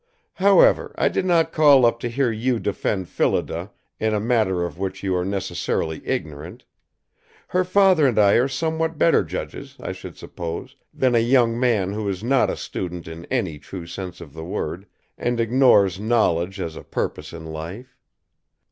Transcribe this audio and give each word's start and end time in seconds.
However, 0.41 0.95
I 0.97 1.09
did 1.09 1.27
not 1.27 1.51
call 1.51 1.85
up 1.85 1.99
to 1.99 2.09
hear 2.09 2.31
you 2.31 2.57
defend 2.57 3.07
Phillida 3.07 3.69
in 3.99 4.15
a 4.15 4.19
matter 4.19 4.65
of 4.65 4.79
which 4.79 5.03
you 5.03 5.15
are 5.15 5.23
necessarily 5.23 6.01
ignorant. 6.03 6.63
Her 7.49 7.63
father 7.63 8.07
and 8.07 8.17
I 8.17 8.31
are 8.33 8.47
somewhat 8.47 8.97
better 8.97 9.23
judges, 9.23 9.75
I 9.79 9.91
should 9.91 10.17
suppose, 10.17 10.75
than 10.91 11.13
a 11.13 11.19
young 11.19 11.59
man 11.59 11.93
who 11.93 12.09
is 12.09 12.23
not 12.23 12.49
a 12.49 12.57
student 12.57 13.07
in 13.07 13.25
any 13.25 13.59
true 13.59 13.85
sense 13.85 14.21
of 14.21 14.33
the 14.33 14.43
word 14.43 14.87
and 15.19 15.39
ignores 15.39 15.99
knowledge 15.99 16.59
as 16.59 16.75
a 16.75 16.81
purpose 16.83 17.31
in 17.31 17.45
life. 17.45 17.95